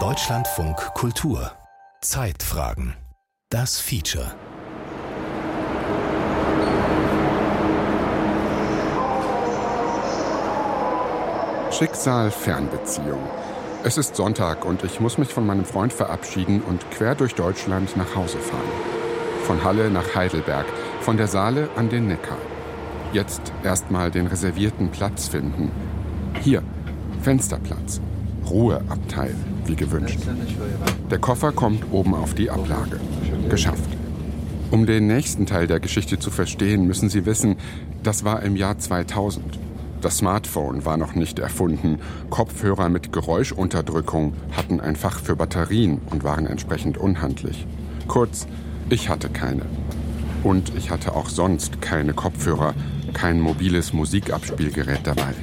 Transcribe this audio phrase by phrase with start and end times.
[0.00, 1.52] Deutschlandfunk Kultur
[2.00, 2.96] Zeitfragen
[3.48, 4.34] Das Feature
[11.70, 13.20] Schicksal Fernbeziehung.
[13.84, 17.96] Es ist Sonntag und ich muss mich von meinem Freund verabschieden und quer durch Deutschland
[17.96, 18.66] nach Hause fahren.
[19.44, 20.66] Von Halle nach Heidelberg,
[21.02, 22.38] von der Saale an den Neckar.
[23.12, 25.70] Jetzt erstmal den reservierten Platz finden.
[26.42, 26.64] Hier,
[27.26, 28.00] Fensterplatz.
[28.48, 29.34] Ruheabteil,
[29.64, 30.20] wie gewünscht.
[31.10, 33.00] Der Koffer kommt oben auf die Ablage.
[33.50, 33.90] Geschafft.
[34.70, 37.56] Um den nächsten Teil der Geschichte zu verstehen, müssen Sie wissen,
[38.04, 39.42] das war im Jahr 2000.
[40.00, 41.98] Das Smartphone war noch nicht erfunden.
[42.30, 47.66] Kopfhörer mit Geräuschunterdrückung hatten ein Fach für Batterien und waren entsprechend unhandlich.
[48.06, 48.46] Kurz,
[48.88, 49.62] ich hatte keine.
[50.44, 52.74] Und ich hatte auch sonst keine Kopfhörer,
[53.14, 55.34] kein mobiles Musikabspielgerät dabei.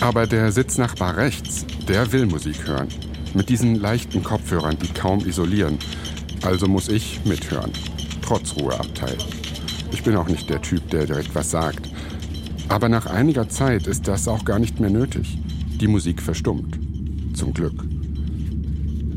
[0.00, 2.88] Aber der Sitznachbar rechts, der will Musik hören.
[3.34, 5.78] Mit diesen leichten Kopfhörern, die kaum isolieren.
[6.42, 7.70] Also muss ich mithören.
[8.22, 9.16] Trotz Ruheabteil.
[9.92, 11.90] Ich bin auch nicht der Typ, der direkt was sagt.
[12.68, 15.38] Aber nach einiger Zeit ist das auch gar nicht mehr nötig.
[15.80, 16.78] Die Musik verstummt.
[17.34, 17.84] Zum Glück.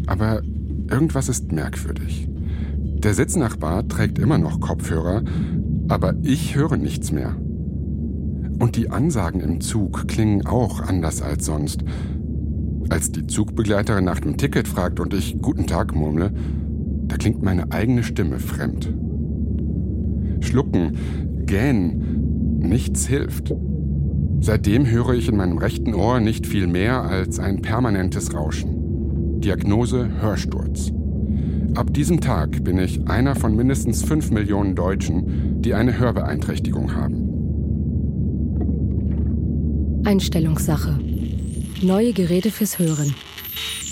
[0.08, 0.42] Aber
[0.90, 2.28] irgendwas ist merkwürdig.
[2.76, 5.24] Der Sitznachbar trägt immer noch Kopfhörer,
[5.88, 7.36] aber ich höre nichts mehr.
[8.64, 11.84] Und die Ansagen im Zug klingen auch anders als sonst.
[12.88, 16.32] Als die Zugbegleiterin nach dem Ticket fragt und ich Guten Tag murmle,
[17.04, 18.94] da klingt meine eigene Stimme fremd.
[20.40, 20.96] Schlucken,
[21.46, 23.54] gähnen, Nichts hilft.
[24.40, 29.42] Seitdem höre ich in meinem rechten Ohr nicht viel mehr als ein permanentes Rauschen.
[29.42, 30.94] Diagnose Hörsturz.
[31.76, 37.23] Ab diesem Tag bin ich einer von mindestens fünf Millionen Deutschen, die eine Hörbeeinträchtigung haben.
[40.06, 41.00] Einstellungssache.
[41.82, 43.16] Neue Geräte fürs Hören.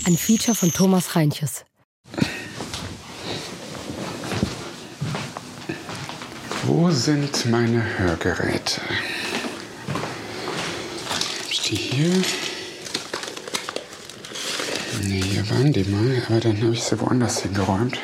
[0.06, 1.64] Ein Feature von Thomas Reinches.
[6.66, 8.80] Wo sind meine Hörgeräte?
[11.50, 12.12] Ist die hier?
[15.04, 17.98] Nee, hier waren die mal, aber dann habe ich sie woanders hingeräumt.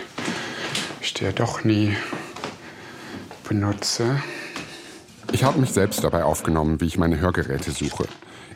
[1.03, 1.95] Ich die ja doch nie
[3.47, 4.23] benutze.
[5.33, 8.07] Ich habe mich selbst dabei aufgenommen, wie ich meine Hörgeräte suche.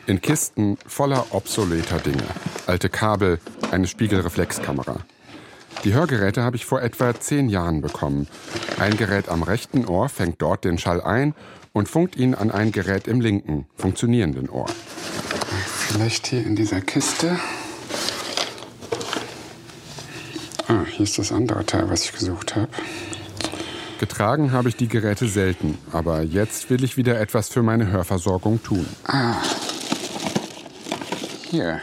[0.05, 2.23] In Kisten voller obsoleter Dinge.
[2.67, 3.39] Alte Kabel,
[3.71, 4.97] eine Spiegelreflexkamera.
[5.83, 8.27] Die Hörgeräte habe ich vor etwa zehn Jahren bekommen.
[8.79, 11.35] Ein Gerät am rechten Ohr fängt dort den Schall ein
[11.73, 14.67] und funkt ihn an ein Gerät im linken, funktionierenden Ohr.
[15.87, 17.39] Vielleicht hier in dieser Kiste.
[20.67, 22.69] Ah, hier ist das andere Teil, was ich gesucht habe.
[24.03, 28.61] Getragen habe ich die Geräte selten, aber jetzt will ich wieder etwas für meine Hörversorgung
[28.61, 28.85] tun.
[29.05, 29.35] Ah.
[31.49, 31.79] Hier.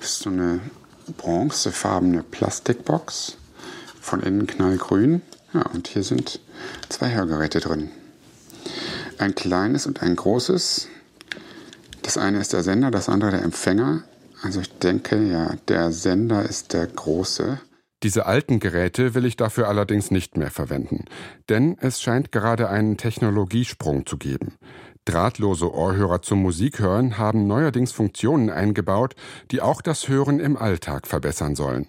[0.00, 0.60] Ist so eine
[1.16, 3.38] bronzefarbene Plastikbox,
[4.00, 5.22] von innen knallgrün.
[5.52, 6.38] Ja, und hier sind
[6.88, 7.90] zwei Hörgeräte drin.
[9.18, 10.86] Ein kleines und ein großes.
[12.02, 14.04] Das eine ist der Sender, das andere der Empfänger.
[14.44, 17.58] Also ich denke, ja, der Sender ist der große.
[18.04, 21.06] Diese alten Geräte will ich dafür allerdings nicht mehr verwenden,
[21.48, 24.54] denn es scheint gerade einen Technologiesprung zu geben.
[25.04, 29.16] Drahtlose Ohrhörer zum Musikhören haben neuerdings Funktionen eingebaut,
[29.50, 31.88] die auch das Hören im Alltag verbessern sollen.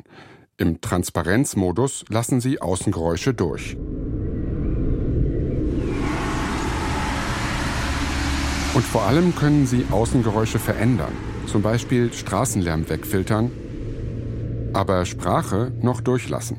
[0.57, 3.77] Im Transparenzmodus lassen sie Außengeräusche durch.
[8.73, 11.13] Und vor allem können sie Außengeräusche verändern,
[11.45, 13.51] zum Beispiel Straßenlärm wegfiltern,
[14.73, 16.57] aber Sprache noch durchlassen.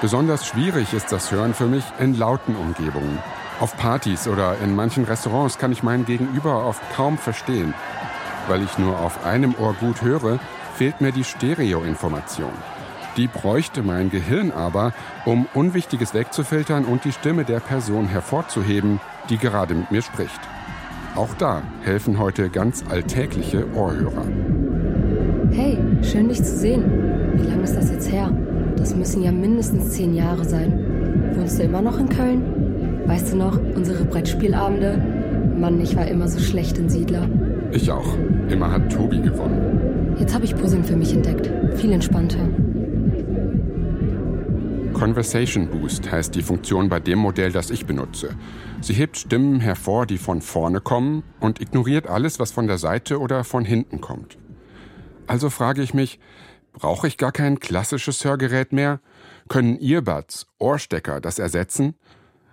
[0.00, 3.18] Besonders schwierig ist das Hören für mich in lauten Umgebungen.
[3.60, 7.72] Auf Partys oder in manchen Restaurants kann ich mein Gegenüber oft kaum verstehen.
[8.48, 10.40] Weil ich nur auf einem Ohr gut höre,
[10.74, 12.50] fehlt mir die Stereoinformation.
[13.16, 14.92] Die bräuchte mein Gehirn aber,
[15.26, 20.40] um Unwichtiges wegzufiltern und die Stimme der Person hervorzuheben, die gerade mit mir spricht.
[21.14, 24.24] Auch da helfen heute ganz alltägliche Ohrhörer.
[25.50, 26.84] Hey, schön dich zu sehen.
[27.34, 28.30] Wie lange ist das jetzt her?
[28.78, 31.34] Das müssen ja mindestens zehn Jahre sein.
[31.36, 33.02] Wohnst du immer noch in Köln?
[33.06, 35.02] Weißt du noch, unsere Brettspielabende?
[35.60, 37.28] Mann, ich war immer so schlecht in Siedler.
[37.72, 38.16] Ich auch.
[38.48, 40.16] Immer hat Tobi gewonnen.
[40.18, 41.50] Jetzt habe ich Puzzeln für mich entdeckt.
[41.76, 42.48] Viel entspannter.
[45.02, 48.36] Conversation Boost heißt die Funktion bei dem Modell, das ich benutze.
[48.80, 53.18] Sie hebt Stimmen hervor, die von vorne kommen und ignoriert alles, was von der Seite
[53.18, 54.38] oder von hinten kommt.
[55.26, 56.20] Also frage ich mich,
[56.72, 59.00] Brauche ich gar kein klassisches Hörgerät mehr?
[59.48, 61.96] Können Earbuds, Ohrstecker das ersetzen?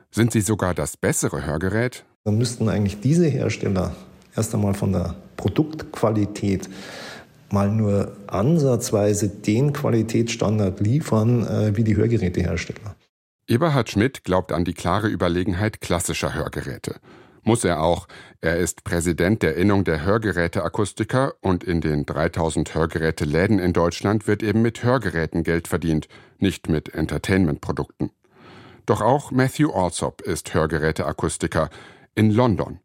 [0.10, 2.04] Sind sie sogar das bessere Hörgerät?
[2.24, 3.96] Dann müssten eigentlich diese Hersteller
[4.36, 6.68] erst einmal von der Produktqualität
[7.54, 12.96] mal nur ansatzweise den Qualitätsstandard liefern äh, wie die Hörgerätehersteller.
[13.48, 16.96] Eberhard Schmidt glaubt an die klare Überlegenheit klassischer Hörgeräte.
[17.44, 18.08] Muss er auch.
[18.42, 24.44] Er ist Präsident der Innung der Hörgeräteakustiker und in den 3000 Hörgeräteläden in Deutschland wird
[24.44, 26.08] eben mit Hörgeräten Geld verdient,
[26.38, 28.12] nicht mit Entertainmentprodukten.
[28.86, 31.70] Doch auch Matthew Alsop ist Hörgeräteakustiker
[32.16, 32.80] in London.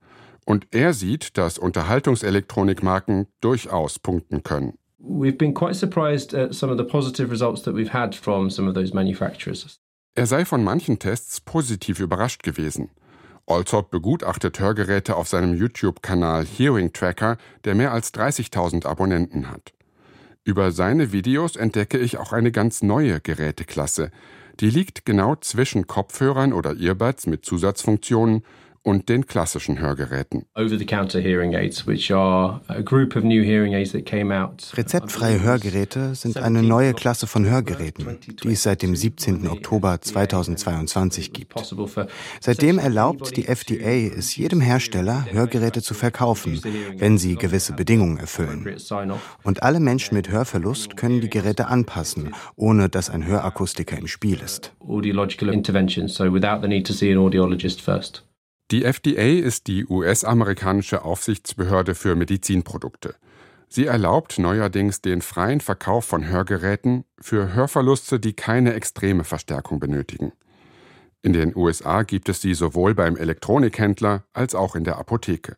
[0.44, 4.75] Und er sieht, dass Unterhaltungselektronikmarken durchaus punkten können.
[4.99, 8.69] We've been quite surprised at some of the positive results that we've had from some
[8.69, 9.79] of those manufacturers.
[10.14, 12.91] Er sei von manchen Tests positiv überrascht gewesen.
[13.46, 19.75] Alsop begutachtet Hörgeräte auf seinem YouTube-Kanal Hearing Tracker, der mehr als 30.000 Abonnenten hat.
[20.44, 24.11] Über seine Videos entdecke ich auch eine ganz neue Geräteklasse.
[24.61, 28.44] Die liegt genau zwischen Kopfhörern oder Earbuds mit Zusatzfunktionen
[28.85, 30.45] und den klassischen Hörgeräten.
[34.77, 39.49] Rezeptfreie Hörgeräte sind eine neue Klasse von Hörgeräten, die es seit dem 17.
[39.49, 41.55] Oktober 2022 gibt.
[42.41, 46.61] Seitdem erlaubt die FDA es jedem Hersteller, Hörgeräte zu verkaufen,
[46.99, 48.77] wenn sie gewisse Bedingungen erfüllen.
[49.43, 54.41] Und alle Menschen mit Hörverlust können die Geräte anpassen, ohne dass ein Hörakustiker im Spiel
[54.41, 54.75] ist.
[58.70, 63.14] Die FDA ist die US-amerikanische Aufsichtsbehörde für Medizinprodukte.
[63.69, 70.32] Sie erlaubt neuerdings den freien Verkauf von Hörgeräten für Hörverluste, die keine extreme Verstärkung benötigen.
[71.20, 75.56] In den USA gibt es sie sowohl beim Elektronikhändler als auch in der Apotheke.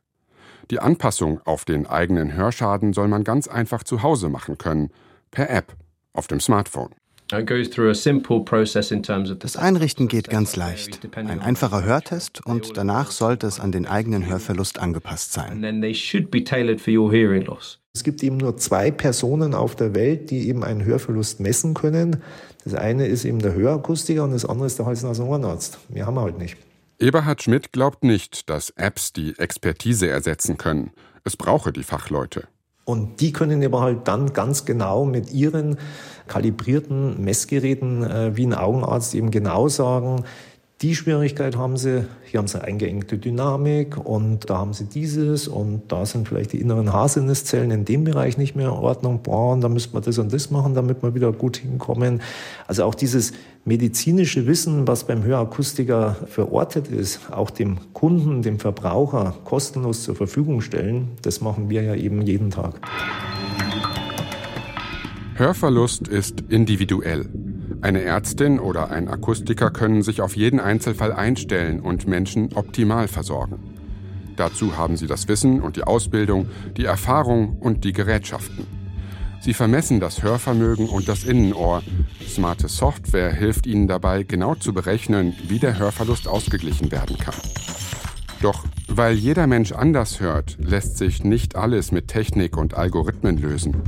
[0.71, 4.91] Die Anpassung auf den eigenen Hörschaden soll man ganz einfach zu Hause machen können,
[5.31, 5.77] per App
[6.13, 6.95] auf dem Smartphone.
[7.29, 7.43] Das
[9.57, 11.17] Einrichten geht ganz leicht.
[11.17, 15.83] Ein einfacher Hörtest und danach sollte es an den eigenen Hörverlust angepasst sein.
[17.95, 22.23] Es gibt eben nur zwei Personen auf der Welt, die eben einen Hörverlust messen können.
[22.63, 25.79] Das eine ist eben der Hörakustiker und das andere ist der Hals-Nasen-Ohrenarzt.
[25.89, 26.57] Wir haben halt nicht.
[26.99, 30.93] Eberhard Schmidt glaubt nicht, dass Apps die Expertise ersetzen können.
[31.25, 32.47] Es brauche die Fachleute.
[32.87, 35.77] Und die können aber halt dann ganz genau mit ihren
[36.29, 40.23] kalibrierten Messgeräten äh, wie ein Augenarzt eben genau sagen,
[40.83, 45.91] die Schwierigkeit haben sie, hier haben sie eingeengte Dynamik und da haben sie dieses und
[45.91, 49.23] da sind vielleicht die inneren Haarsinneszellen in dem Bereich nicht mehr in Ordnung.
[49.23, 52.21] Boah, und da müsste man das und das machen, damit wir wieder gut hinkommen.
[52.67, 53.33] Also auch dieses
[53.65, 60.61] medizinische Wissen, was beim Hörakustiker verortet ist, auch dem Kunden, dem Verbraucher kostenlos zur Verfügung
[60.61, 62.75] stellen, das machen wir ja eben jeden Tag.
[65.37, 67.27] Hörverlust ist individuell.
[67.81, 73.59] Eine Ärztin oder ein Akustiker können sich auf jeden Einzelfall einstellen und Menschen optimal versorgen.
[74.37, 78.67] Dazu haben sie das Wissen und die Ausbildung, die Erfahrung und die Gerätschaften.
[79.41, 81.83] Sie vermessen das Hörvermögen und das Innenohr.
[82.27, 87.35] Smarte Software hilft ihnen dabei, genau zu berechnen, wie der Hörverlust ausgeglichen werden kann.
[88.43, 93.83] Doch weil jeder Mensch anders hört, lässt sich nicht alles mit Technik und Algorithmen lösen.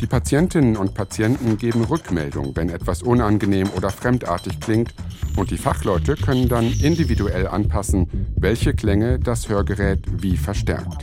[0.00, 4.94] Die Patientinnen und Patienten geben Rückmeldung, wenn etwas unangenehm oder fremdartig klingt,
[5.36, 11.02] und die Fachleute können dann individuell anpassen, welche Klänge das Hörgerät wie verstärkt.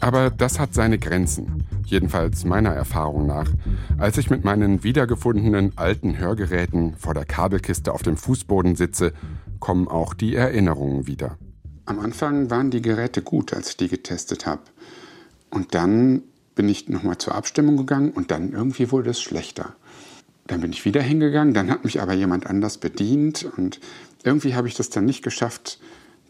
[0.00, 3.48] Aber das hat seine Grenzen, jedenfalls meiner Erfahrung nach.
[3.98, 9.12] Als ich mit meinen wiedergefundenen alten Hörgeräten vor der Kabelkiste auf dem Fußboden sitze,
[9.60, 11.38] kommen auch die Erinnerungen wieder.
[11.84, 14.62] Am Anfang waren die Geräte gut, als ich die getestet habe.
[15.50, 16.22] Und dann
[16.54, 19.74] bin ich nochmal zur Abstimmung gegangen und dann irgendwie wurde es schlechter.
[20.46, 23.80] Dann bin ich wieder hingegangen, dann hat mich aber jemand anders bedient und
[24.24, 25.78] irgendwie habe ich das dann nicht geschafft,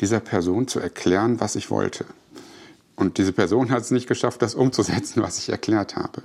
[0.01, 2.05] dieser Person zu erklären, was ich wollte.
[2.97, 6.23] Und diese Person hat es nicht geschafft, das umzusetzen, was ich erklärt habe.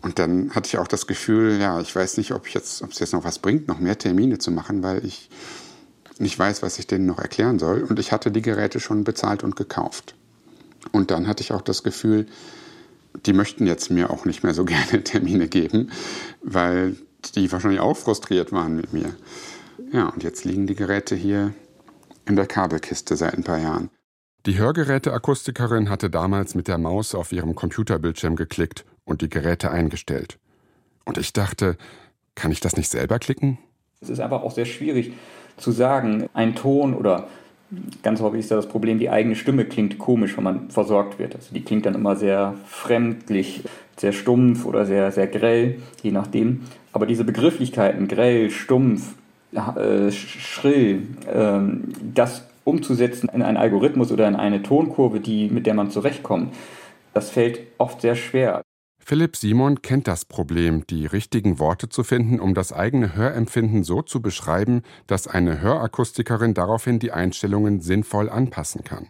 [0.00, 3.24] Und dann hatte ich auch das Gefühl, ja, ich weiß nicht, ob, es jetzt noch
[3.24, 5.30] was bringt, noch mehr Termine zu machen, weil ich
[6.18, 7.82] nicht weiß, was ich denen noch erklären soll.
[7.82, 10.14] Und ich hatte die Geräte schon bezahlt und gekauft.
[10.90, 12.26] Und dann hatte ich auch das Gefühl,
[13.26, 15.90] die möchten jetzt mir auch nicht mehr so gerne Termine geben,
[16.42, 16.96] weil
[17.34, 19.14] die wahrscheinlich auch frustriert waren mit mir.
[19.92, 21.54] Ja, und jetzt liegen die Geräte hier
[22.26, 23.90] in der Kabelkiste seit ein paar Jahren.
[24.46, 30.38] Die Hörgeräteakustikerin hatte damals mit der Maus auf ihrem Computerbildschirm geklickt und die Geräte eingestellt.
[31.04, 31.76] Und ich dachte,
[32.34, 33.58] kann ich das nicht selber klicken?
[34.00, 35.12] Es ist einfach auch sehr schwierig,
[35.56, 37.28] zu sagen, ein Ton oder
[38.02, 41.34] ganz häufig ist ja das Problem, die eigene Stimme klingt komisch, wenn man versorgt wird.
[41.34, 43.62] Also die klingt dann immer sehr fremdlich,
[43.96, 46.62] sehr stumpf oder sehr, sehr grell, je nachdem.
[46.92, 49.14] Aber diese Begrifflichkeiten, grell, stumpf,
[49.52, 51.02] äh, schrill,
[51.32, 51.60] äh,
[52.14, 56.54] das umzusetzen in einen Algorithmus oder in eine Tonkurve, die, mit der man zurechtkommt,
[57.14, 58.62] das fällt oft sehr schwer.
[59.04, 64.00] Philipp Simon kennt das Problem, die richtigen Worte zu finden, um das eigene Hörempfinden so
[64.00, 69.08] zu beschreiben, dass eine Hörakustikerin daraufhin die Einstellungen sinnvoll anpassen kann.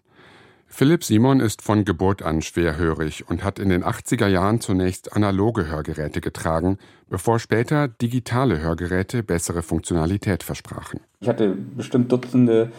[0.66, 5.66] Philipp Simon ist von Geburt an schwerhörig und hat in den 80er Jahren zunächst analoge
[5.66, 6.78] Hörgeräte getragen,
[7.10, 11.00] bevor später digitale Hörgeräte bessere Funktionalität versprachen.
[11.20, 12.72] Ich hatte bestimmt Dutzende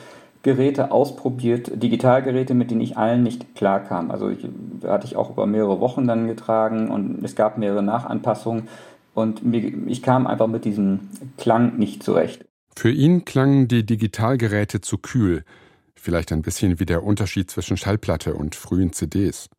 [0.44, 4.12] Geräte ausprobiert, Digitalgeräte, mit denen ich allen nicht klarkam.
[4.12, 4.46] Also ich,
[4.86, 8.68] hatte ich auch über mehrere Wochen dann getragen und es gab mehrere Nachanpassungen
[9.14, 12.46] und mir, ich kam einfach mit diesem Klang nicht zurecht.
[12.76, 15.46] Für ihn klangen die Digitalgeräte zu kühl,
[15.96, 19.50] vielleicht ein bisschen wie der Unterschied zwischen Schallplatte und frühen CDs.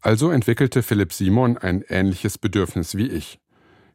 [0.00, 3.40] Also entwickelte Philipp Simon ein ähnliches Bedürfnis wie ich.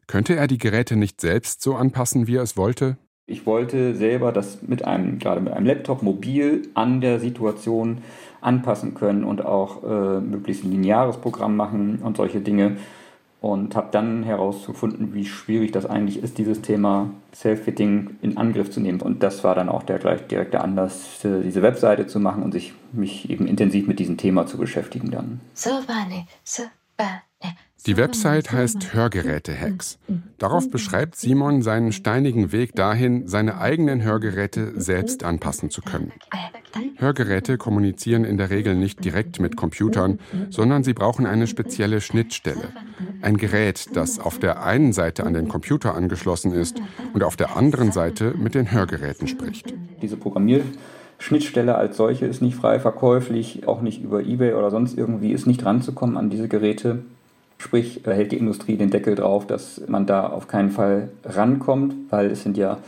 [0.06, 2.98] Könnte er die Geräte nicht selbst so anpassen, wie er es wollte?
[3.30, 7.98] Ich wollte selber das mit einem, gerade mit einem Laptop mobil an der Situation
[8.40, 12.76] anpassen können und auch äh, möglichst ein lineares Programm machen und solche Dinge
[13.40, 18.80] und habe dann herausgefunden, wie schwierig das eigentlich ist, dieses Thema Self-Fitting in Angriff zu
[18.80, 19.00] nehmen.
[19.00, 22.74] Und das war dann auch der gleich direkte Anlass, diese Webseite zu machen und sich
[22.92, 25.40] mich eben intensiv mit diesem Thema zu beschäftigen dann.
[27.86, 29.98] Die Website heißt Hörgeräte-Hacks.
[30.36, 36.12] Darauf beschreibt Simon seinen steinigen Weg dahin, seine eigenen Hörgeräte selbst anpassen zu können.
[36.96, 40.18] Hörgeräte kommunizieren in der Regel nicht direkt mit Computern,
[40.50, 42.68] sondern sie brauchen eine spezielle Schnittstelle.
[43.22, 46.80] Ein Gerät, das auf der einen Seite an den Computer angeschlossen ist
[47.14, 49.72] und auf der anderen Seite mit den Hörgeräten spricht.
[50.02, 55.32] Diese Programmierschnittstelle als solche ist nicht frei verkäuflich, auch nicht über eBay oder sonst irgendwie
[55.32, 57.04] ist nicht ranzukommen an diese Geräte.
[57.60, 62.30] Sprich, hält die Industrie den Deckel drauf, dass man da auf keinen Fall rankommt, weil
[62.30, 62.78] es sind ja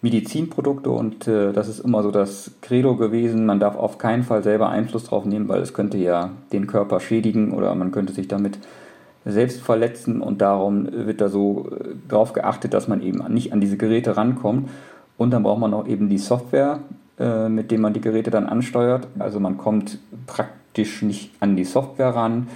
[0.00, 3.46] Medizinprodukte und äh, das ist immer so das Credo gewesen.
[3.46, 7.00] Man darf auf keinen Fall selber Einfluss drauf nehmen, weil es könnte ja den Körper
[7.00, 8.60] schädigen oder man könnte sich damit
[9.24, 13.60] selbst verletzen und darum wird da so äh, drauf geachtet, dass man eben nicht an
[13.60, 14.70] diese Geräte rankommt.
[15.18, 16.78] Und dann braucht man auch eben die Software,
[17.18, 19.08] äh, mit dem man die Geräte dann ansteuert.
[19.18, 19.98] Also man kommt
[20.28, 22.46] praktisch nicht an die Software ran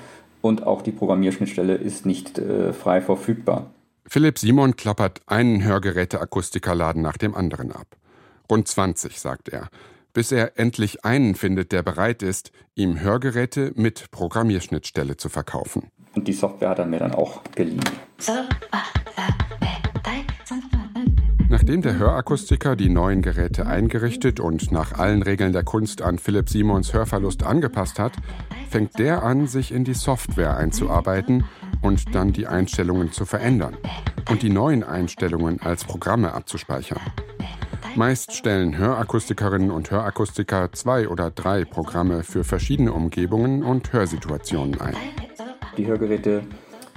[0.40, 3.70] und auch die Programmierschnittstelle ist nicht äh, frei verfügbar.
[4.06, 7.86] Philipp Simon klappert einen Hörgeräteakustikerladen nach dem anderen ab.
[8.50, 9.68] Rund 20, sagt er,
[10.12, 15.90] bis er endlich einen findet, der bereit ist, ihm Hörgeräte mit Programmierschnittstelle zu verkaufen.
[16.14, 17.84] Und die Software hat er mir dann auch geliehen.
[21.60, 26.48] Nachdem der Hörakustiker die neuen Geräte eingerichtet und nach allen Regeln der Kunst an Philipp
[26.48, 28.14] Simons Hörverlust angepasst hat,
[28.70, 31.44] fängt der an, sich in die Software einzuarbeiten
[31.82, 33.76] und dann die Einstellungen zu verändern
[34.30, 37.02] und die neuen Einstellungen als Programme abzuspeichern.
[37.94, 44.96] Meist stellen Hörakustikerinnen und Hörakustiker zwei oder drei Programme für verschiedene Umgebungen und Hörsituationen ein.
[45.76, 46.42] Die Hörgeräte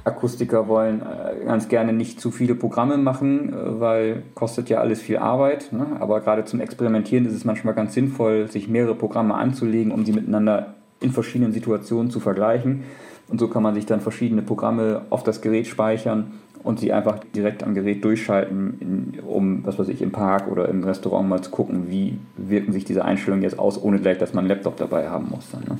[0.05, 5.01] Akustiker wollen äh, ganz gerne nicht zu viele Programme machen, äh, weil kostet ja alles
[5.01, 5.71] viel Arbeit.
[5.71, 5.85] Ne?
[5.99, 10.11] Aber gerade zum Experimentieren ist es manchmal ganz sinnvoll, sich mehrere Programme anzulegen, um sie
[10.11, 12.83] miteinander in verschiedenen Situationen zu vergleichen.
[13.29, 16.33] Und so kann man sich dann verschiedene Programme auf das Gerät speichern
[16.63, 20.83] und sie einfach direkt am Gerät durchschalten, um, was weiß ich, im Park oder im
[20.83, 24.43] Restaurant mal zu gucken, wie wirken sich diese Einstellungen jetzt aus, ohne gleich, dass man
[24.43, 25.49] einen Laptop dabei haben muss.
[25.51, 25.77] Dann, ne?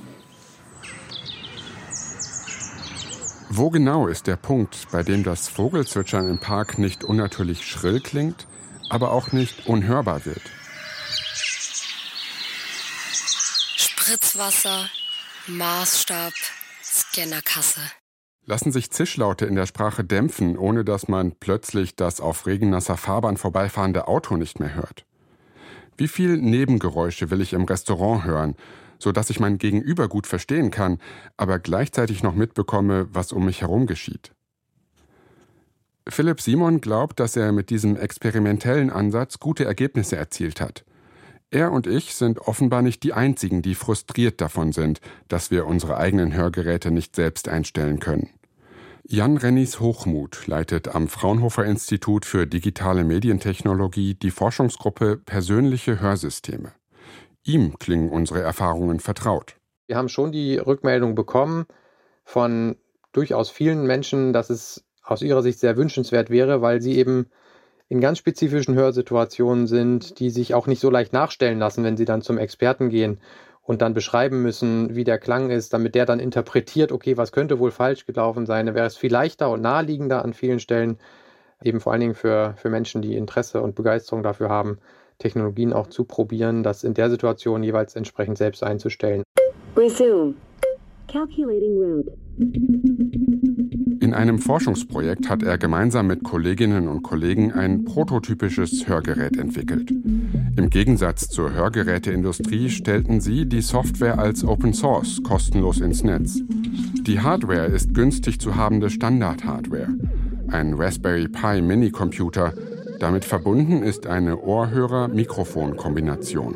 [3.56, 8.48] Wo genau ist der Punkt, bei dem das Vogelzwitschern im Park nicht unnatürlich schrill klingt,
[8.90, 10.42] aber auch nicht unhörbar wird?
[13.76, 14.90] Spritzwasser,
[15.46, 16.34] Maßstab,
[16.84, 17.82] Scannerkasse.
[18.48, 23.38] Lassen sich Zischlaute in der Sprache dämpfen, ohne dass man plötzlich das auf regennasser Fahrbahn
[23.38, 25.06] vorbeifahrende Auto nicht mehr hört?
[25.96, 28.56] Wie viel Nebengeräusche will ich im Restaurant hören,
[29.04, 30.98] so dass ich mein Gegenüber gut verstehen kann,
[31.38, 34.34] aber gleichzeitig noch mitbekomme, was um mich herum geschieht.
[36.10, 40.84] Philipp Simon glaubt, dass er mit diesem experimentellen Ansatz gute Ergebnisse erzielt hat.
[41.50, 45.98] Er und ich sind offenbar nicht die Einzigen, die frustriert davon sind, dass wir unsere
[45.98, 48.30] eigenen Hörgeräte nicht selbst einstellen können.
[49.06, 56.72] Jan Rennies Hochmut leitet am Fraunhofer Institut für digitale Medientechnologie die Forschungsgruppe Persönliche Hörsysteme.
[57.46, 59.56] Ihm klingen unsere Erfahrungen vertraut.
[59.88, 61.66] Wir haben schon die Rückmeldung bekommen
[62.24, 62.78] von
[63.12, 67.28] durchaus vielen Menschen, dass es aus ihrer Sicht sehr wünschenswert wäre, weil sie eben
[67.90, 72.06] in ganz spezifischen Hörsituationen sind, die sich auch nicht so leicht nachstellen lassen, wenn sie
[72.06, 73.20] dann zum Experten gehen
[73.62, 77.60] und dann beschreiben müssen, wie der Klang ist, damit der dann interpretiert, okay, was könnte
[77.60, 80.98] wohl falsch gelaufen sein, dann wäre es viel leichter und naheliegender an vielen Stellen,
[81.62, 84.80] eben vor allen Dingen für, für Menschen, die Interesse und Begeisterung dafür haben,
[85.20, 89.24] Technologien auch zu probieren, das in der Situation jeweils entsprechend selbst einzustellen.
[89.76, 90.36] Resume.
[91.08, 92.12] Calculating route.
[94.00, 99.92] In einem Forschungsprojekt hat er gemeinsam mit Kolleginnen und Kollegen ein prototypisches Hörgerät entwickelt.
[99.92, 106.42] Im Gegensatz zur Hörgeräteindustrie stellten sie die Software als Open Source kostenlos ins Netz.
[107.02, 109.90] Die Hardware ist günstig zu habende Standard-Hardware.
[110.48, 112.54] Ein Raspberry Pi Mini-Computer.
[113.04, 116.56] Damit verbunden ist eine Ohrhörer-Mikrofon-Kombination.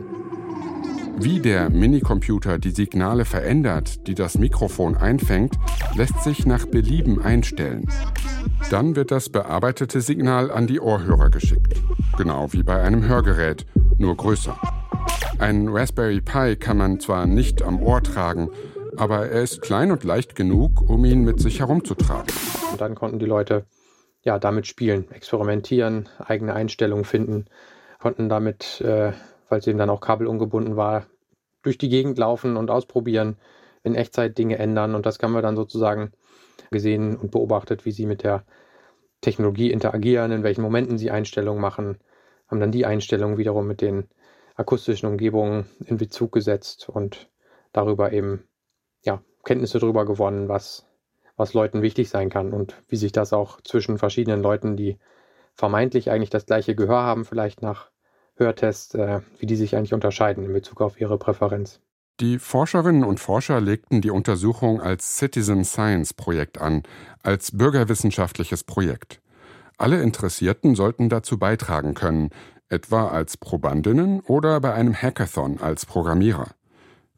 [1.18, 5.56] Wie der Minicomputer die Signale verändert, die das Mikrofon einfängt,
[5.98, 7.89] lässt sich nach Belieben einstellen.
[8.70, 11.82] Dann wird das bearbeitete Signal an die Ohrhörer geschickt.
[12.18, 13.66] Genau wie bei einem Hörgerät,
[13.98, 14.58] nur größer.
[15.39, 18.51] Ein Raspberry Pi kann man zwar nicht am Ohr tragen,
[18.96, 22.32] aber er ist klein und leicht genug, um ihn mit sich herumzutragen.
[22.72, 23.66] Und dann konnten die Leute
[24.27, 27.46] ja damit spielen, experimentieren, eigene Einstellungen finden,
[28.00, 29.13] konnten damit äh,
[29.50, 31.05] weil es eben dann auch kabelungebunden war,
[31.63, 33.38] durch die Gegend laufen und ausprobieren,
[33.84, 34.96] in Echtzeit Dinge ändern.
[34.96, 36.12] Und das haben wir dann sozusagen
[36.72, 38.46] gesehen und beobachtet, wie sie mit der
[39.22, 41.98] Technologie interagieren, in welchen Momenten sie Einstellungen machen,
[42.48, 44.07] haben dann die Einstellungen wiederum mit den
[44.55, 47.29] akustischen Umgebungen in Bezug gesetzt und
[47.74, 48.43] darüber eben
[49.03, 50.87] ja, Kenntnisse darüber gewonnen, was,
[51.38, 54.98] was Leuten wichtig sein kann und wie sich das auch zwischen verschiedenen Leuten, die
[55.53, 57.89] vermeintlich eigentlich das gleiche Gehör haben, vielleicht nach
[58.36, 61.79] Hörtests, äh, wie die sich eigentlich unterscheiden in Bezug auf ihre Präferenz.
[62.20, 66.82] Die Forscherinnen und Forscher legten die Untersuchung als Citizen Science Projekt an,
[67.22, 69.22] als bürgerwissenschaftliches Projekt.
[69.77, 72.32] Alle Interessierten sollten dazu beitragen können,
[72.70, 76.57] etwa als Probandinnen oder bei einem Hackathon als Programmierer.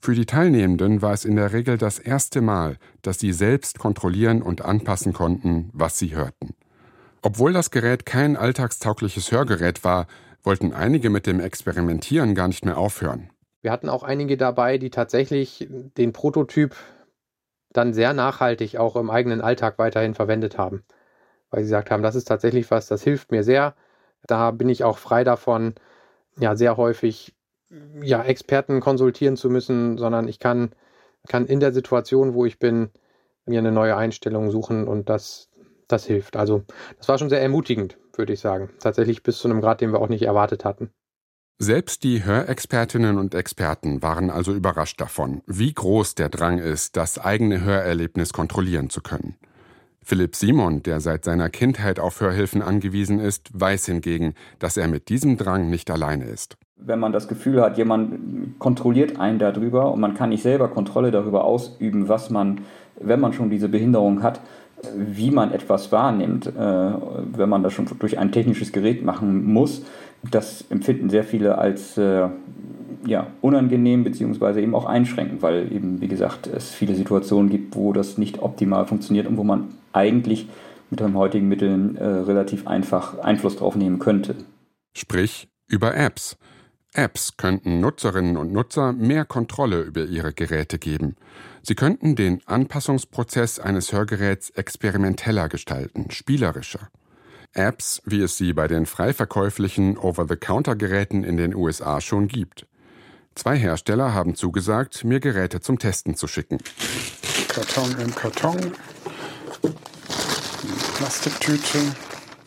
[0.01, 4.41] Für die Teilnehmenden war es in der Regel das erste Mal, dass sie selbst kontrollieren
[4.41, 6.55] und anpassen konnten, was sie hörten.
[7.21, 10.07] Obwohl das Gerät kein alltagstaugliches Hörgerät war,
[10.41, 13.29] wollten einige mit dem Experimentieren gar nicht mehr aufhören.
[13.61, 16.77] Wir hatten auch einige dabei, die tatsächlich den Prototyp
[17.73, 20.83] dann sehr nachhaltig auch im eigenen Alltag weiterhin verwendet haben.
[21.49, 23.75] Weil sie gesagt haben, das ist tatsächlich was, das hilft mir sehr.
[24.27, 25.75] Da bin ich auch frei davon,
[26.39, 27.35] ja, sehr häufig
[28.01, 30.71] ja, Experten konsultieren zu müssen, sondern ich kann,
[31.27, 32.89] kann in der Situation, wo ich bin,
[33.45, 35.49] mir eine neue Einstellung suchen und das,
[35.87, 36.35] das hilft.
[36.35, 36.63] Also
[36.97, 38.69] das war schon sehr ermutigend, würde ich sagen.
[38.79, 40.91] Tatsächlich bis zu einem Grad, den wir auch nicht erwartet hatten.
[41.61, 47.19] Selbst die Hörexpertinnen und Experten waren also überrascht davon, wie groß der Drang ist, das
[47.19, 49.35] eigene Hörerlebnis kontrollieren zu können.
[50.01, 55.09] Philipp Simon, der seit seiner Kindheit auf Hörhilfen angewiesen ist, weiß hingegen, dass er mit
[55.09, 56.57] diesem Drang nicht alleine ist.
[56.81, 61.11] Wenn man das Gefühl hat, jemand kontrolliert einen darüber und man kann nicht selber Kontrolle
[61.11, 62.61] darüber ausüben, was man,
[62.99, 64.39] wenn man schon diese Behinderung hat,
[64.95, 69.83] wie man etwas wahrnimmt, äh, wenn man das schon durch ein technisches Gerät machen muss.
[70.31, 72.27] Das empfinden sehr viele als äh,
[73.05, 77.93] ja, unangenehm beziehungsweise eben auch einschränkend, weil eben, wie gesagt, es viele Situationen gibt, wo
[77.93, 80.47] das nicht optimal funktioniert und wo man eigentlich
[80.89, 84.35] mit den heutigen Mitteln äh, relativ einfach Einfluss drauf nehmen könnte.
[84.95, 86.37] Sprich über Apps.
[86.93, 91.15] Apps könnten Nutzerinnen und Nutzer mehr Kontrolle über ihre Geräte geben.
[91.61, 96.89] Sie könnten den Anpassungsprozess eines Hörgeräts experimenteller gestalten, spielerischer.
[97.53, 102.65] Apps, wie es sie bei den frei verkäuflichen Over-the-Counter-Geräten in den USA schon gibt.
[103.35, 106.57] Zwei Hersteller haben zugesagt, mir Geräte zum Testen zu schicken.
[107.47, 108.73] Karton im Karton.
[110.97, 111.79] Plastiktüte.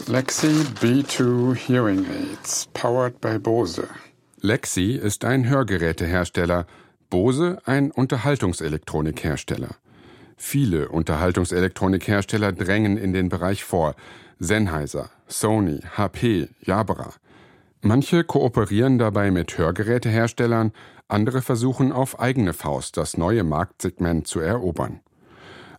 [0.06, 0.48] Lexi
[0.80, 3.88] B2 Hearing Aids, powered by Bose.
[4.44, 6.66] Lexi ist ein Hörgerätehersteller,
[7.10, 9.76] Bose ein Unterhaltungselektronikhersteller.
[10.36, 13.94] Viele Unterhaltungselektronikhersteller drängen in den Bereich vor.
[14.40, 17.12] Sennheiser, Sony, HP, Jabra.
[17.82, 20.72] Manche kooperieren dabei mit Hörgeräteherstellern,
[21.06, 24.98] andere versuchen auf eigene Faust das neue Marktsegment zu erobern.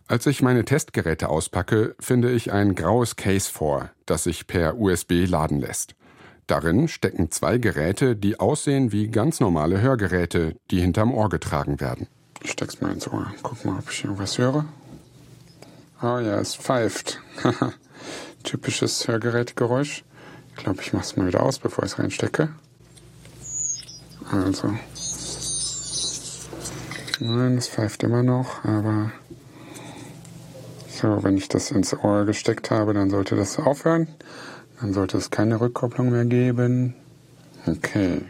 [0.06, 5.26] Als ich meine Testgeräte auspacke, finde ich ein graues Case vor, das sich per USB
[5.26, 5.96] laden lässt.
[6.46, 12.06] Darin stecken zwei Geräte, die aussehen wie ganz normale Hörgeräte, die hinterm Ohr getragen werden.
[12.42, 13.32] Ich steck's mal ins Ohr.
[13.42, 14.66] Guck mal, ob ich irgendwas höre.
[16.02, 17.20] Oh ja, es pfeift.
[18.42, 20.04] Typisches Hörgerätgeräusch.
[20.50, 22.50] Ich glaube, ich mach's mal wieder aus, bevor ich es reinstecke.
[24.30, 24.74] Also.
[27.20, 29.12] Nein, es pfeift immer noch, aber.
[30.88, 34.08] So, wenn ich das ins Ohr gesteckt habe, dann sollte das aufhören.
[34.80, 36.94] Dann sollte es keine Rückkopplung mehr geben.
[37.66, 38.22] Okay.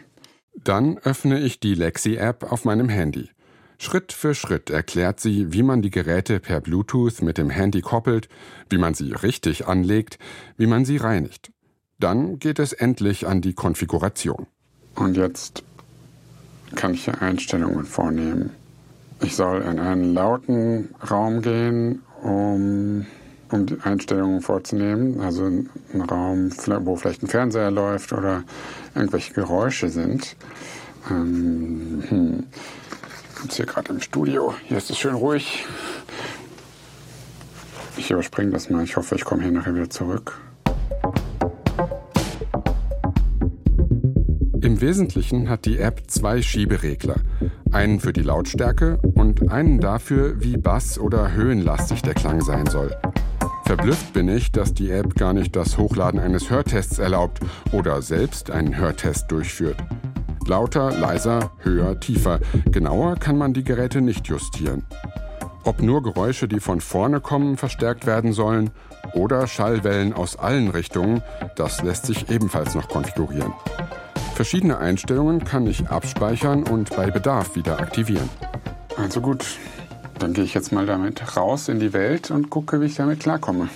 [0.63, 3.29] Dann öffne ich die Lexi-App auf meinem Handy.
[3.77, 8.29] Schritt für Schritt erklärt sie, wie man die Geräte per Bluetooth mit dem Handy koppelt,
[8.69, 10.17] wie man sie richtig anlegt,
[10.57, 11.51] wie man sie reinigt.
[11.99, 14.47] Dann geht es endlich an die Konfiguration.
[14.95, 15.63] Und jetzt
[16.75, 18.51] kann ich hier Einstellungen vornehmen.
[19.21, 23.05] Ich soll in einen lauten Raum gehen, um,
[23.55, 25.21] um die Einstellungen vorzunehmen.
[25.21, 28.43] Also einen Raum, wo vielleicht ein Fernseher läuft oder
[28.93, 30.35] irgendwelche Geräusche sind.
[31.09, 32.43] Ähm, hm.
[33.43, 34.53] Jetzt hier gerade im Studio.
[34.65, 35.65] Hier ist es schön ruhig.
[37.97, 38.83] Ich überspringe das mal.
[38.83, 40.39] Ich hoffe, ich komme hier nachher wieder zurück.
[44.61, 47.17] Im Wesentlichen hat die App zwei Schieberegler.
[47.71, 52.91] Einen für die Lautstärke und einen dafür, wie bass- oder höhenlastig der Klang sein soll.
[53.65, 57.39] Verblüfft bin ich, dass die App gar nicht das Hochladen eines Hörtests erlaubt
[57.71, 59.77] oder selbst einen Hörtest durchführt.
[60.45, 62.39] Lauter, leiser, höher, tiefer.
[62.71, 64.85] Genauer kann man die Geräte nicht justieren.
[65.63, 68.69] Ob nur Geräusche, die von vorne kommen, verstärkt werden sollen
[69.13, 71.23] oder Schallwellen aus allen Richtungen,
[71.55, 73.53] das lässt sich ebenfalls noch konfigurieren.
[74.35, 78.29] Verschiedene Einstellungen kann ich abspeichern und bei Bedarf wieder aktivieren.
[78.95, 79.43] Also gut,
[80.19, 83.19] dann gehe ich jetzt mal damit raus in die Welt und gucke, wie ich damit
[83.19, 83.69] klarkomme.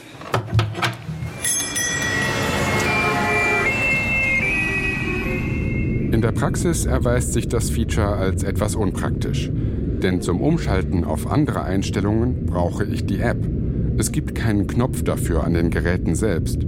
[6.11, 9.49] In der Praxis erweist sich das Feature als etwas unpraktisch.
[9.53, 13.37] Denn zum Umschalten auf andere Einstellungen brauche ich die App.
[13.97, 16.59] Es gibt keinen Knopf dafür an den Geräten selbst.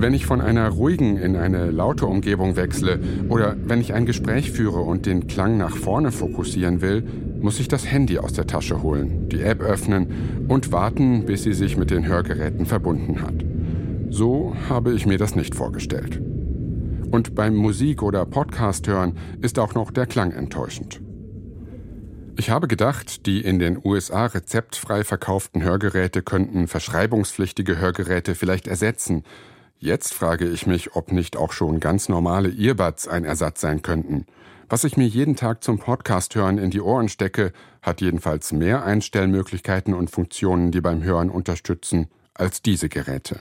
[0.00, 4.50] Wenn ich von einer ruhigen in eine laute Umgebung wechsle oder wenn ich ein Gespräch
[4.50, 7.04] führe und den Klang nach vorne fokussieren will,
[7.42, 11.52] muss ich das Handy aus der Tasche holen, die App öffnen und warten, bis sie
[11.52, 13.44] sich mit den Hörgeräten verbunden hat.
[14.08, 16.18] So habe ich mir das nicht vorgestellt.
[17.10, 21.02] Und beim Musik- oder Podcast hören ist auch noch der Klang enttäuschend.
[22.38, 29.24] Ich habe gedacht, die in den USA rezeptfrei verkauften Hörgeräte könnten verschreibungspflichtige Hörgeräte vielleicht ersetzen,
[29.82, 34.26] Jetzt frage ich mich, ob nicht auch schon ganz normale Earbuds ein Ersatz sein könnten.
[34.68, 38.84] Was ich mir jeden Tag zum Podcast hören in die Ohren stecke, hat jedenfalls mehr
[38.84, 43.40] Einstellmöglichkeiten und Funktionen, die beim Hören unterstützen, als diese Geräte.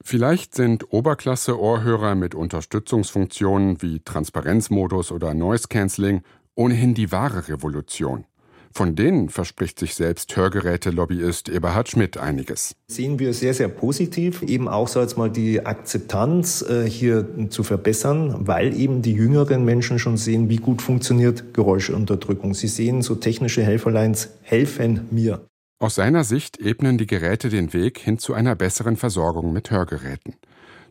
[0.00, 6.22] Vielleicht sind Oberklasse-Ohrhörer mit Unterstützungsfunktionen wie Transparenzmodus oder Noise Cancelling
[6.54, 8.24] ohnehin die wahre Revolution.
[8.72, 12.76] Von denen verspricht sich selbst Hörgeräte-Lobbyist Eberhard Schmidt einiges.
[12.86, 17.64] Sehen wir sehr, sehr positiv, eben auch so jetzt mal die Akzeptanz äh, hier zu
[17.64, 22.54] verbessern, weil eben die jüngeren Menschen schon sehen, wie gut funktioniert Geräuschunterdrückung.
[22.54, 25.44] Sie sehen, so technische Helferlines helfen mir.
[25.80, 30.34] Aus seiner Sicht ebnen die Geräte den Weg hin zu einer besseren Versorgung mit Hörgeräten.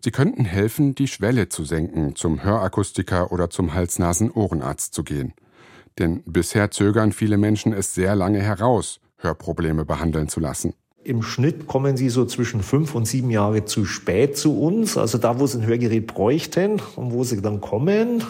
[0.03, 5.33] Sie könnten helfen, die Schwelle zu senken, zum Hörakustiker oder zum Hals-Nasen-Ohrenarzt zu gehen.
[5.99, 10.73] Denn bisher zögern viele Menschen es sehr lange heraus, Hörprobleme behandeln zu lassen.
[11.03, 14.97] Im Schnitt kommen sie so zwischen fünf und sieben Jahre zu spät zu uns.
[14.97, 18.23] Also da, wo sie ein Hörgerät bräuchten und wo sie dann kommen,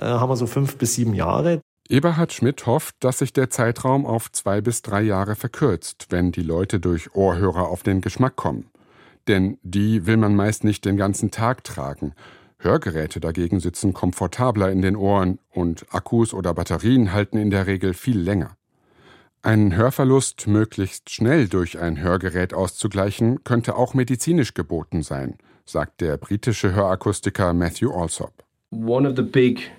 [0.00, 1.60] äh, haben wir so fünf bis sieben Jahre.
[1.88, 6.42] Eberhard Schmidt hofft, dass sich der Zeitraum auf zwei bis drei Jahre verkürzt, wenn die
[6.42, 8.66] Leute durch Ohrhörer auf den Geschmack kommen.
[9.28, 12.14] Denn die will man meist nicht den ganzen Tag tragen
[12.62, 17.94] Hörgeräte dagegen sitzen komfortabler in den Ohren und Akkus oder Batterien halten in der Regel
[17.94, 18.56] viel länger.
[19.42, 26.18] Einen Hörverlust möglichst schnell durch ein Hörgerät auszugleichen, könnte auch medizinisch geboten sein, sagt der
[26.18, 28.44] britische Hörakustiker Matthew Alsop.
[28.70, 29.70] One of the big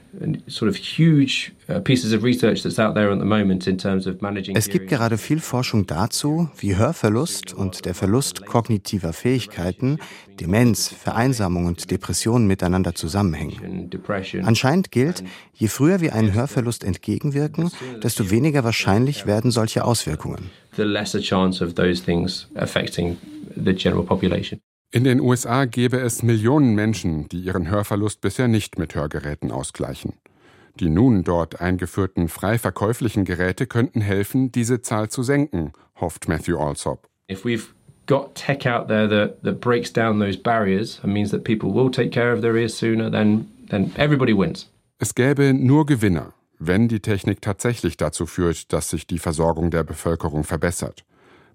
[4.54, 10.00] es gibt gerade viel Forschung dazu, wie Hörverlust und der Verlust kognitiver Fähigkeiten,
[10.40, 13.90] Demenz, Vereinsamung und Depressionen miteinander zusammenhängen.
[14.44, 17.72] Anscheinend gilt, je früher wir einen Hörverlust entgegenwirken,
[18.04, 20.50] desto weniger wahrscheinlich werden solche Auswirkungen.
[20.76, 23.18] The lesser chance of those things affecting
[23.56, 24.60] the general population.
[24.94, 30.16] In den USA gäbe es Millionen Menschen, die ihren Hörverlust bisher nicht mit Hörgeräten ausgleichen.
[30.82, 36.58] Die nun dort eingeführten frei verkäuflichen Geräte könnten helfen, diese Zahl zu senken, hofft Matthew
[36.58, 37.08] Alsop.
[37.32, 37.68] If we've
[38.06, 41.90] got tech out there that, that breaks down those barriers and means that people will
[41.90, 44.70] take care of their ears sooner, then, then everybody wins.
[45.00, 49.86] Es gäbe nur Gewinner, wenn die Technik tatsächlich dazu führt, dass sich die Versorgung der
[49.86, 51.06] Bevölkerung verbessert.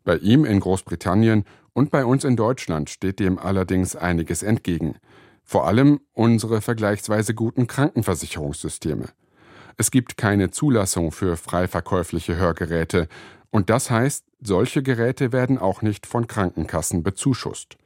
[0.04, 1.44] Bei ihm in Großbritannien
[1.76, 4.96] und bei uns in Deutschland steht dem allerdings einiges entgegen.
[5.44, 9.10] Vor allem unsere vergleichsweise guten Krankenversicherungssysteme.
[9.76, 13.08] Es gibt keine Zulassung für frei verkäufliche Hörgeräte
[13.50, 17.76] und das heißt, solche Geräte werden auch nicht von Krankenkassen bezuschusst.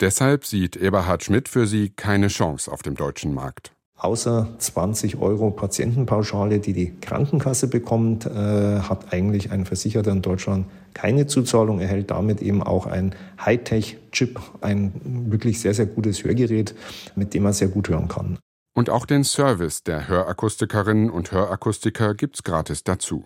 [0.00, 3.75] Deshalb sieht Eberhard Schmidt für sie keine Chance auf dem deutschen Markt.
[3.98, 10.66] Außer 20 Euro Patientenpauschale, die die Krankenkasse bekommt, äh, hat eigentlich ein Versicherter in Deutschland
[10.92, 14.92] keine Zuzahlung, erhält damit eben auch ein Hightech-Chip, ein
[15.30, 16.74] wirklich sehr, sehr gutes Hörgerät,
[17.14, 18.38] mit dem man sehr gut hören kann.
[18.74, 23.24] Und auch den Service der Hörakustikerinnen und Hörakustiker gibt's gratis dazu.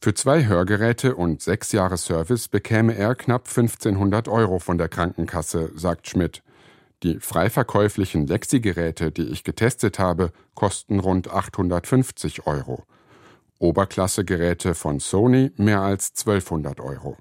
[0.00, 5.72] Für zwei Hörgeräte und sechs Jahre Service bekäme er knapp 1500 Euro von der Krankenkasse,
[5.74, 6.43] sagt Schmidt.
[7.04, 12.84] Die frei verkäuflichen Lexi-Geräte, die ich getestet habe, kosten rund 850 Euro.
[13.58, 17.18] Oberklasse-Geräte von Sony mehr als 1200 Euro.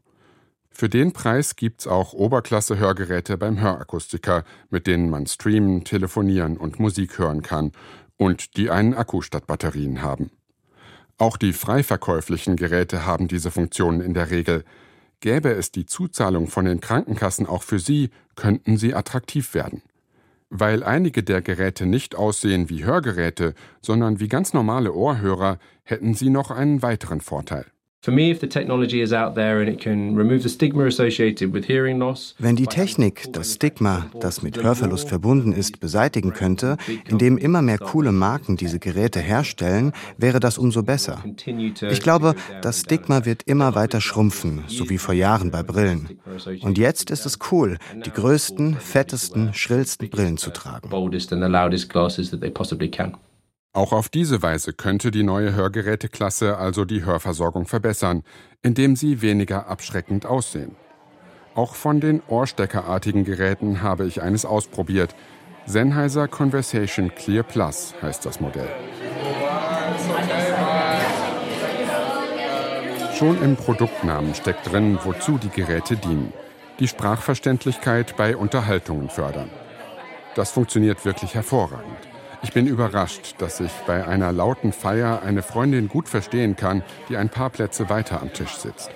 [0.71, 7.19] Für den Preis gibt's auch Oberklasse-Hörgeräte beim Hörakustiker, mit denen man streamen, telefonieren und Musik
[7.19, 7.73] hören kann
[8.15, 10.31] und die einen Akku statt Batterien haben.
[11.17, 14.63] Auch die frei verkäuflichen Geräte haben diese Funktionen in der Regel.
[15.23, 19.81] Gäbe es die Zuzahlung von den Krankenkassen auch für sie, könnten sie attraktiv werden.
[20.49, 26.29] Weil einige der Geräte nicht aussehen wie Hörgeräte, sondern wie ganz normale Ohrhörer, hätten sie
[26.29, 27.65] noch einen weiteren Vorteil.
[32.37, 36.75] Wenn die Technik das Stigma, das mit Hörverlust verbunden ist, beseitigen könnte,
[37.07, 41.23] indem immer mehr coole Marken diese Geräte herstellen, wäre das umso besser.
[41.45, 46.19] Ich glaube, das Stigma wird immer weiter schrumpfen, so wie vor Jahren bei Brillen.
[46.59, 50.89] Und jetzt ist es cool, die größten, fettesten, schrillsten Brillen zu tragen.
[53.75, 58.23] Auch auf diese Weise könnte die neue Hörgeräteklasse also die Hörversorgung verbessern,
[58.61, 60.75] indem sie weniger abschreckend aussehen.
[61.55, 65.15] Auch von den ohrsteckerartigen Geräten habe ich eines ausprobiert.
[65.65, 68.69] Sennheiser Conversation Clear Plus heißt das Modell.
[73.17, 76.31] Schon im Produktnamen steckt drin, wozu die Geräte dienen.
[76.79, 79.49] Die Sprachverständlichkeit bei Unterhaltungen fördern.
[80.35, 82.12] Das funktioniert wirklich hervorragend.
[82.43, 87.17] Ich bin überrascht, dass ich bei einer lauten Feier eine Freundin gut verstehen kann, die
[87.17, 88.91] ein paar Plätze weiter am Tisch sitzt.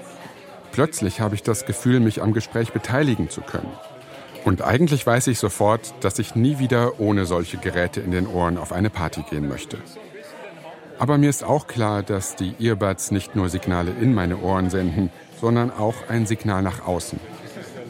[0.74, 3.72] Plötzlich habe ich das Gefühl, mich am Gespräch beteiligen zu können.
[4.46, 8.58] Und eigentlich weiß ich sofort, dass ich nie wieder ohne solche Geräte in den Ohren
[8.58, 9.78] auf eine Party gehen möchte.
[11.00, 15.10] Aber mir ist auch klar, dass die Earbuds nicht nur Signale in meine Ohren senden,
[15.40, 17.20] sondern auch ein Signal nach außen.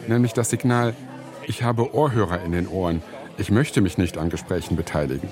[0.06, 0.94] Nämlich das Signal,
[1.46, 3.02] ich habe Ohrhörer in den Ohren,
[3.38, 5.28] ich möchte mich nicht an Gesprächen beteiligen.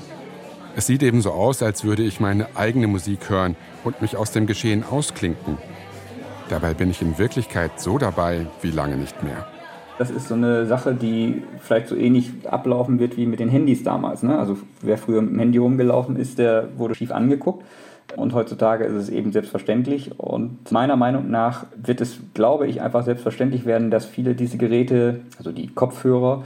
[0.78, 4.32] Es sieht eben so aus, als würde ich meine eigene Musik hören und mich aus
[4.32, 5.56] dem Geschehen ausklinken.
[6.50, 9.46] Dabei bin ich in Wirklichkeit so dabei wie lange nicht mehr.
[9.96, 13.84] Das ist so eine Sache, die vielleicht so ähnlich ablaufen wird wie mit den Handys
[13.84, 14.22] damals.
[14.22, 14.38] Ne?
[14.38, 17.64] Also wer früher mit dem Handy rumgelaufen ist, der wurde schief angeguckt.
[18.14, 20.20] Und heutzutage ist es eben selbstverständlich.
[20.20, 25.20] Und meiner Meinung nach wird es, glaube ich, einfach selbstverständlich werden, dass viele diese Geräte,
[25.38, 26.44] also die Kopfhörer,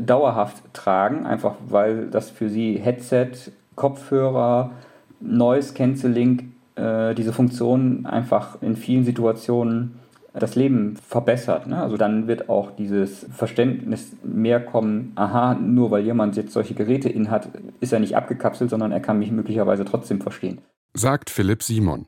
[0.00, 3.30] dauerhaft tragen, einfach weil das für sie Headset,
[3.76, 4.72] Kopfhörer,
[5.20, 9.98] Noise Cancelling, äh, diese Funktionen einfach in vielen Situationen
[10.32, 11.66] das Leben verbessert.
[11.66, 11.80] Ne?
[11.80, 17.08] Also dann wird auch dieses Verständnis mehr kommen, aha, nur weil jemand jetzt solche Geräte
[17.08, 17.48] in hat,
[17.80, 20.60] ist er nicht abgekapselt, sondern er kann mich möglicherweise trotzdem verstehen.
[20.92, 22.06] Sagt Philipp Simon.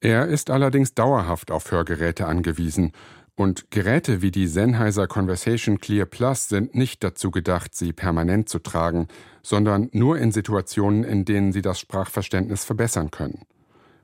[0.00, 2.92] Er ist allerdings dauerhaft auf Hörgeräte angewiesen
[3.38, 8.58] und Geräte wie die Sennheiser Conversation Clear Plus sind nicht dazu gedacht, sie permanent zu
[8.58, 9.06] tragen,
[9.42, 13.42] sondern nur in Situationen, in denen sie das Sprachverständnis verbessern können.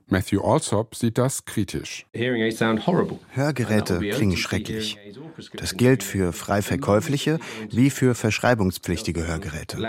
[0.07, 2.05] Matthew Alsop sieht das kritisch.
[2.13, 4.97] Hörgeräte klingen schrecklich.
[5.53, 9.79] Das gilt für frei verkäufliche wie für verschreibungspflichtige Hörgeräte.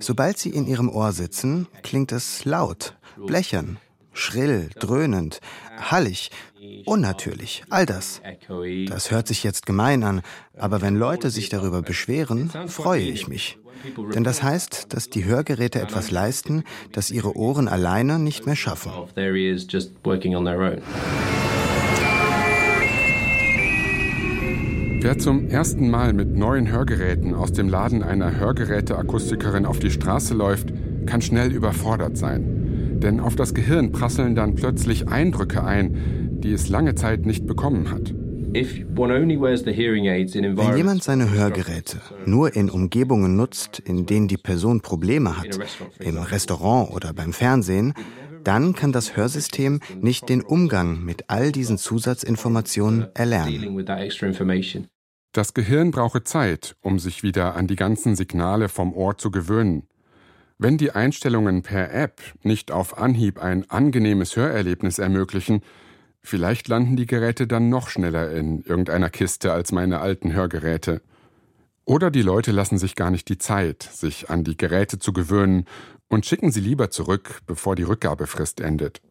[0.00, 3.78] Sobald sie in ihrem Ohr sitzen, klingt es laut, blechern,
[4.16, 5.40] schrill, dröhnend,
[5.78, 6.30] hallig,
[6.84, 8.20] unnatürlich, all das.
[8.88, 10.22] Das hört sich jetzt gemein an,
[10.56, 13.58] aber wenn Leute sich darüber beschweren, freue ich mich.
[14.14, 18.90] Denn das heißt, dass die Hörgeräte etwas leisten, das ihre Ohren alleine nicht mehr schaffen.
[24.98, 30.34] Wer zum ersten Mal mit neuen Hörgeräten aus dem Laden einer Hörgeräteakustikerin auf die Straße
[30.34, 30.72] läuft,
[31.06, 32.65] kann schnell überfordert sein.
[33.06, 37.92] Denn auf das Gehirn prasseln dann plötzlich Eindrücke ein, die es lange Zeit nicht bekommen
[37.92, 38.12] hat.
[38.12, 38.66] Wenn
[40.76, 45.56] jemand seine Hörgeräte nur in Umgebungen nutzt, in denen die Person Probleme hat,
[46.00, 47.94] im Restaurant oder beim Fernsehen,
[48.42, 53.86] dann kann das Hörsystem nicht den Umgang mit all diesen Zusatzinformationen erlernen.
[55.32, 59.84] Das Gehirn brauche Zeit, um sich wieder an die ganzen Signale vom Ohr zu gewöhnen.
[60.58, 65.60] Wenn die Einstellungen per App nicht auf Anhieb ein angenehmes Hörerlebnis ermöglichen,
[66.22, 71.02] vielleicht landen die Geräte dann noch schneller in irgendeiner Kiste als meine alten Hörgeräte.
[71.84, 75.66] Oder die Leute lassen sich gar nicht die Zeit, sich an die Geräte zu gewöhnen
[76.08, 79.02] und schicken sie lieber zurück, bevor die Rückgabefrist endet.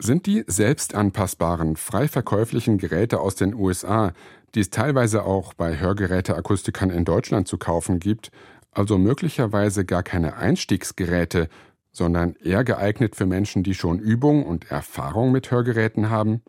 [0.00, 4.12] Sind die selbstanpassbaren, frei verkäuflichen Geräte aus den USA,
[4.54, 8.30] die es teilweise auch bei Hörgeräteakustikern in Deutschland zu kaufen gibt,
[8.74, 11.48] Also möglicherweise gar keine Einstiegsgeräte,
[11.92, 16.42] sondern eher geeignet für Menschen, die schon Übung und Erfahrung mit Hörgeräten haben?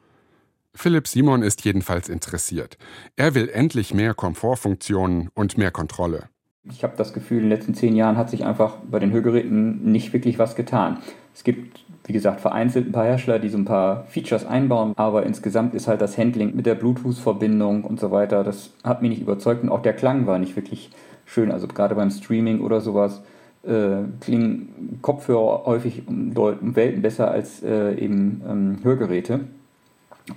[0.73, 2.77] Philipp Simon ist jedenfalls interessiert.
[3.15, 6.23] Er will endlich mehr Komfortfunktionen und mehr Kontrolle.
[6.69, 9.91] Ich habe das Gefühl, in den letzten zehn Jahren hat sich einfach bei den Hörgeräten
[9.91, 10.97] nicht wirklich was getan.
[11.33, 15.27] Es gibt, wie gesagt, vereinzelt ein paar Hersteller, die so ein paar Features einbauen, aber
[15.27, 19.21] insgesamt ist halt das Handling mit der Bluetooth-Verbindung und so weiter, das hat mich nicht
[19.21, 20.89] überzeugt und auch der Klang war nicht wirklich
[21.25, 21.51] schön.
[21.51, 23.21] Also gerade beim Streaming oder sowas
[23.63, 29.41] äh, klingen Kopfhörer häufig um, Welten besser als äh, eben ähm, Hörgeräte.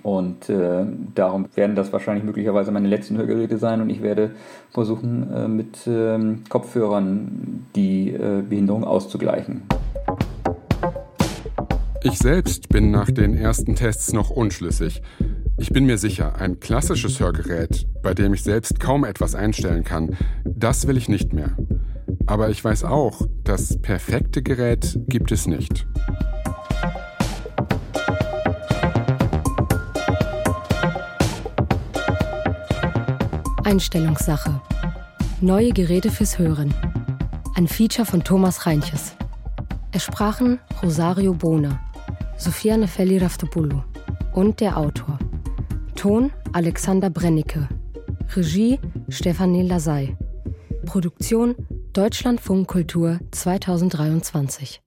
[0.02, 4.32] Und äh, darum werden das wahrscheinlich möglicherweise meine letzten Hörgeräte sein und ich werde
[4.70, 9.62] versuchen, äh, mit äh, Kopfhörern die äh, Behinderung auszugleichen.
[12.04, 15.02] Ich selbst bin nach den ersten Tests noch unschlüssig.
[15.60, 20.16] Ich bin mir sicher, ein klassisches Hörgerät, bei dem ich selbst kaum etwas einstellen kann,
[20.44, 21.56] das will ich nicht mehr.
[22.26, 25.86] Aber ich weiß auch, das perfekte Gerät gibt es nicht.
[33.64, 34.60] Einstellungssache.
[35.40, 36.72] Neue Geräte fürs Hören.
[37.54, 39.14] Ein Feature von Thomas Reinches.
[39.92, 41.80] Es sprachen Rosario Bona,
[42.36, 43.82] Sofia Nefelli Raftopoulou
[44.32, 45.07] und der Autor.
[45.98, 47.68] Ton Alexander Brennecke.
[48.36, 50.16] Regie Stefanie Lasey.
[50.86, 51.56] Produktion
[51.92, 54.80] Deutschlandfunk Kultur 2023.